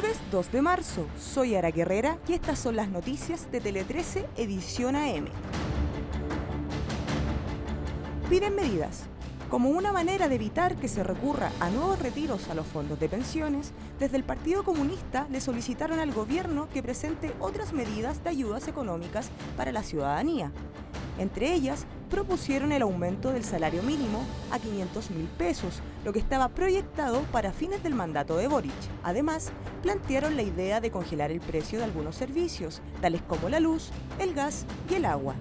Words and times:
Jueves 0.00 0.20
2 0.30 0.52
de 0.52 0.62
marzo, 0.62 1.06
soy 1.18 1.56
Ara 1.56 1.72
Guerrera 1.72 2.18
y 2.28 2.34
estas 2.34 2.60
son 2.60 2.76
las 2.76 2.88
noticias 2.88 3.50
de 3.50 3.60
Tele 3.60 3.82
13 3.82 4.26
Edición 4.36 4.94
AM. 4.94 5.24
Piden 8.30 8.54
medidas. 8.54 9.06
Como 9.50 9.70
una 9.70 9.90
manera 9.90 10.28
de 10.28 10.36
evitar 10.36 10.76
que 10.76 10.86
se 10.86 11.02
recurra 11.02 11.50
a 11.58 11.68
nuevos 11.70 11.98
retiros 11.98 12.48
a 12.48 12.54
los 12.54 12.64
fondos 12.68 13.00
de 13.00 13.08
pensiones, 13.08 13.72
desde 13.98 14.18
el 14.18 14.22
Partido 14.22 14.62
Comunista 14.62 15.26
le 15.32 15.40
solicitaron 15.40 15.98
al 15.98 16.12
gobierno 16.12 16.68
que 16.72 16.80
presente 16.80 17.34
otras 17.40 17.72
medidas 17.72 18.22
de 18.22 18.30
ayudas 18.30 18.68
económicas 18.68 19.30
para 19.56 19.72
la 19.72 19.82
ciudadanía. 19.82 20.52
Entre 21.18 21.52
ellas, 21.52 21.86
propusieron 22.08 22.72
el 22.72 22.82
aumento 22.82 23.32
del 23.32 23.44
salario 23.44 23.82
mínimo 23.82 24.24
a 24.50 24.58
500 24.58 25.10
mil 25.10 25.26
pesos, 25.26 25.80
lo 26.04 26.12
que 26.12 26.18
estaba 26.18 26.48
proyectado 26.48 27.22
para 27.32 27.52
fines 27.52 27.82
del 27.82 27.94
mandato 27.94 28.36
de 28.36 28.48
Boric. 28.48 28.72
Además, 29.02 29.52
plantearon 29.82 30.36
la 30.36 30.42
idea 30.42 30.80
de 30.80 30.90
congelar 30.90 31.30
el 31.30 31.40
precio 31.40 31.78
de 31.78 31.84
algunos 31.84 32.16
servicios, 32.16 32.80
tales 33.00 33.22
como 33.22 33.48
la 33.48 33.60
luz, 33.60 33.90
el 34.18 34.34
gas 34.34 34.66
y 34.90 34.94
el 34.94 35.04
agua. 35.04 35.34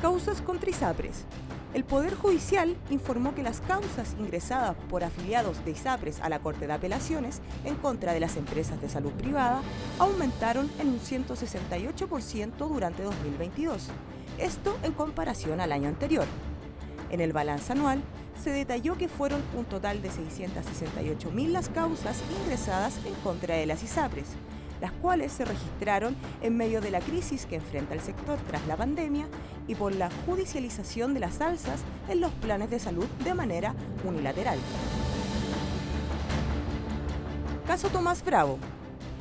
Causas 0.00 0.42
contra 0.42 0.70
ISAPRES. 0.70 1.26
El 1.74 1.84
Poder 1.84 2.14
Judicial 2.14 2.76
informó 2.90 3.34
que 3.34 3.42
las 3.42 3.62
causas 3.62 4.14
ingresadas 4.18 4.76
por 4.90 5.04
afiliados 5.04 5.64
de 5.64 5.70
ISAPRES 5.70 6.20
a 6.20 6.28
la 6.28 6.40
Corte 6.40 6.66
de 6.66 6.74
Apelaciones 6.74 7.40
en 7.64 7.76
contra 7.76 8.12
de 8.12 8.20
las 8.20 8.36
empresas 8.36 8.78
de 8.82 8.90
salud 8.90 9.12
privada 9.12 9.62
aumentaron 9.98 10.70
en 10.78 10.88
un 10.88 11.00
168% 11.00 12.68
durante 12.68 13.02
2022, 13.02 13.88
esto 14.38 14.76
en 14.82 14.92
comparación 14.92 15.62
al 15.62 15.72
año 15.72 15.88
anterior. 15.88 16.26
En 17.10 17.22
el 17.22 17.32
balance 17.32 17.72
anual, 17.72 18.02
se 18.42 18.50
detalló 18.50 18.98
que 18.98 19.08
fueron 19.08 19.40
un 19.56 19.64
total 19.64 20.02
de 20.02 20.10
668.000 20.10 21.48
las 21.48 21.70
causas 21.70 22.22
ingresadas 22.42 22.98
en 23.06 23.14
contra 23.22 23.54
de 23.54 23.64
las 23.64 23.82
ISAPRES, 23.82 24.26
las 24.82 24.90
cuales 24.90 25.30
se 25.30 25.44
registraron 25.44 26.16
en 26.42 26.56
medio 26.56 26.80
de 26.80 26.90
la 26.90 26.98
crisis 26.98 27.46
que 27.46 27.54
enfrenta 27.54 27.94
el 27.94 28.00
sector 28.00 28.36
tras 28.48 28.66
la 28.66 28.76
pandemia 28.76 29.28
y 29.68 29.76
por 29.76 29.94
la 29.94 30.10
judicialización 30.26 31.14
de 31.14 31.20
las 31.20 31.40
alzas 31.40 31.84
en 32.08 32.20
los 32.20 32.32
planes 32.32 32.68
de 32.68 32.80
salud 32.80 33.06
de 33.22 33.32
manera 33.32 33.76
unilateral. 34.04 34.58
Caso 37.64 37.90
Tomás 37.90 38.24
Bravo. 38.24 38.58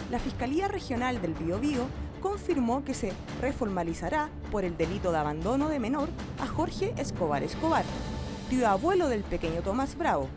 La 0.09 0.17
Fiscalía 0.17 0.67
Regional 0.67 1.21
del 1.21 1.35
Biobío 1.35 1.85
confirmó 2.21 2.83
que 2.83 2.95
se 2.95 3.13
reformalizará 3.39 4.29
por 4.51 4.65
el 4.65 4.75
delito 4.75 5.11
de 5.11 5.19
abandono 5.19 5.69
de 5.69 5.77
menor 5.77 6.09
a 6.41 6.47
Jorge 6.47 6.95
Escobar 6.97 7.43
Escobar, 7.43 7.85
tío 8.49 8.67
abuelo 8.67 9.09
del 9.09 9.21
pequeño 9.21 9.61
Tomás 9.61 9.95
Bravo. 9.95 10.27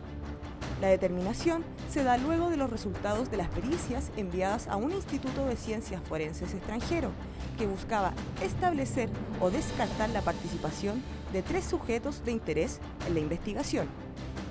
La 0.81 0.89
determinación 0.89 1.63
se 1.89 2.03
da 2.03 2.17
luego 2.17 2.49
de 2.49 2.57
los 2.57 2.69
resultados 2.69 3.31
de 3.31 3.37
las 3.37 3.47
pericias 3.47 4.11
enviadas 4.17 4.67
a 4.67 4.75
un 4.75 4.91
instituto 4.91 5.45
de 5.45 5.55
ciencias 5.55 6.01
forenses 6.03 6.53
extranjero, 6.53 7.11
que 7.57 7.65
buscaba 7.65 8.13
establecer 8.43 9.09
o 9.39 9.49
descartar 9.49 10.09
la 10.09 10.21
participación 10.21 11.01
de 11.31 11.41
tres 11.41 11.63
sujetos 11.63 12.25
de 12.25 12.33
interés 12.33 12.79
en 13.07 13.13
la 13.13 13.21
investigación, 13.21 13.87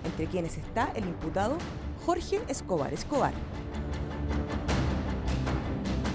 entre 0.05 0.27
quienes 0.27 0.57
está 0.57 0.91
el 0.95 1.05
imputado 1.05 1.59
Jorge 2.07 2.41
Escobar 2.49 2.95
Escobar. 2.95 3.35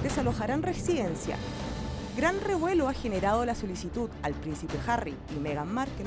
Desalojarán 0.01 0.63
residencia. 0.63 1.37
Gran 2.17 2.41
revuelo 2.41 2.89
ha 2.89 2.93
generado 2.93 3.45
la 3.45 3.53
solicitud 3.53 4.09
al 4.23 4.33
príncipe 4.33 4.73
Harry 4.87 5.15
y 5.35 5.39
Meghan 5.39 5.71
Markle 5.71 6.05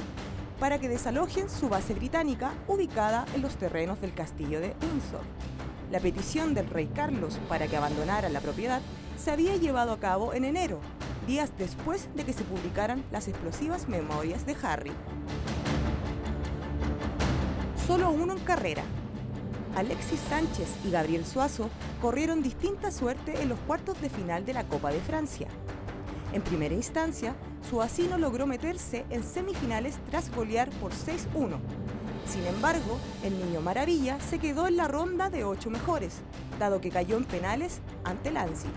para 0.62 0.78
que 0.78 0.88
desalojen 0.88 1.50
su 1.50 1.68
base 1.68 1.92
británica 1.92 2.52
ubicada 2.68 3.26
en 3.34 3.42
los 3.42 3.56
terrenos 3.56 4.00
del 4.00 4.14
castillo 4.14 4.60
de 4.60 4.76
Windsor. 4.80 5.22
La 5.90 5.98
petición 5.98 6.54
del 6.54 6.70
rey 6.70 6.86
Carlos 6.86 7.40
para 7.48 7.66
que 7.66 7.76
abandonara 7.76 8.28
la 8.28 8.40
propiedad 8.40 8.80
se 9.18 9.32
había 9.32 9.56
llevado 9.56 9.90
a 9.90 9.98
cabo 9.98 10.34
en 10.34 10.44
enero, 10.44 10.78
días 11.26 11.50
después 11.58 12.08
de 12.14 12.24
que 12.24 12.32
se 12.32 12.44
publicaran 12.44 13.02
las 13.10 13.26
explosivas 13.26 13.88
memorias 13.88 14.46
de 14.46 14.54
Harry. 14.62 14.92
Solo 17.84 18.12
uno 18.12 18.32
en 18.32 18.44
carrera. 18.44 18.84
Alexis 19.74 20.20
Sánchez 20.28 20.68
y 20.84 20.92
Gabriel 20.92 21.26
Suazo 21.26 21.70
corrieron 22.00 22.40
distinta 22.40 22.92
suerte 22.92 23.42
en 23.42 23.48
los 23.48 23.58
cuartos 23.66 24.00
de 24.00 24.10
final 24.10 24.46
de 24.46 24.52
la 24.52 24.62
Copa 24.68 24.92
de 24.92 25.00
Francia. 25.00 25.48
En 26.32 26.42
primera 26.42 26.74
instancia, 26.74 27.36
su 27.68 27.82
asino 27.82 28.16
logró 28.16 28.46
meterse 28.46 29.04
en 29.10 29.22
semifinales 29.22 29.98
tras 30.08 30.34
golear 30.34 30.70
por 30.70 30.92
6-1. 30.92 31.58
Sin 32.26 32.46
embargo, 32.46 32.98
el 33.22 33.38
Niño 33.38 33.60
Maravilla 33.60 34.18
se 34.20 34.38
quedó 34.38 34.66
en 34.66 34.78
la 34.78 34.88
ronda 34.88 35.28
de 35.28 35.44
ocho 35.44 35.68
mejores, 35.68 36.22
dado 36.58 36.80
que 36.80 36.90
cayó 36.90 37.18
en 37.18 37.24
penales 37.24 37.80
ante 38.04 38.30
Lanzi, 38.30 38.68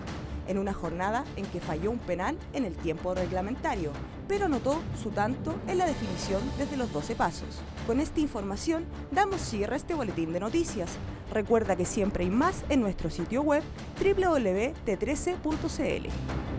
en 0.48 0.58
una 0.58 0.74
jornada 0.74 1.24
en 1.38 1.46
que 1.46 1.62
falló 1.62 1.92
un 1.92 2.00
penal 2.00 2.38
en 2.54 2.66
el 2.66 2.76
tiempo 2.76 3.14
reglamentario, 3.14 3.92
pero 4.28 4.46
anotó 4.46 4.82
su 5.02 5.12
tanto 5.12 5.56
en 5.68 5.78
la 5.78 5.86
definición 5.86 6.42
desde 6.58 6.76
los 6.76 6.92
12 6.92 7.16
pasos. 7.16 7.62
Con 7.88 8.02
esta 8.02 8.20
información 8.20 8.84
damos 9.12 9.40
cierre 9.42 9.76
a 9.76 9.78
este 9.78 9.94
boletín 9.94 10.34
de 10.34 10.42
noticias. 10.42 10.90
Recuerda 11.32 11.76
que 11.76 11.86
siempre 11.86 12.26
hay 12.26 12.30
más 12.30 12.66
en 12.70 12.82
nuestro 12.82 13.10
sitio 13.10 13.42
web 13.44 13.64
www.t13.cl. 14.02 16.55